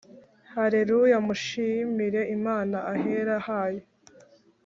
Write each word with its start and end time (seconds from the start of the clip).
Haleluya 0.53 1.17
mushimire 1.27 2.21
imana 2.37 2.77
ahera 2.93 3.35
hayo 3.47 3.83